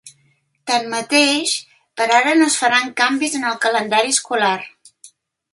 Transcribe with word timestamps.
Tanmateix, 0.71 1.53
per 2.01 2.09
ara 2.21 2.33
no 2.39 2.49
es 2.53 2.57
faran 2.63 2.91
canvis 3.03 3.39
al 3.53 3.63
calendari 3.67 4.19
escolar. 4.19 4.57